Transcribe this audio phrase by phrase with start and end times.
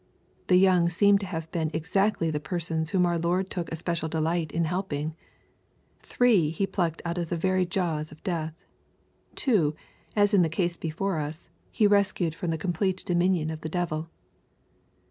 [0.47, 4.09] The young seem to have been exactly the persons whom our Lord took a special
[4.09, 5.15] delight in helping.
[5.99, 8.55] Three He plucked out of the very jaws of death.
[9.35, 9.75] Two,
[10.15, 11.51] as in the case before us.
[11.69, 14.09] He rescued fix)m the complete dominion of the devil.